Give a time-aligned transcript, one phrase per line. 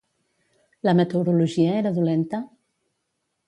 [0.87, 2.43] La meteorologia era dolenta?